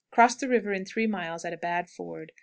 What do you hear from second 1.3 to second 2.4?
at a bad ford.